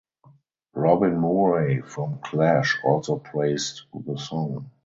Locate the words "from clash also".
1.83-3.19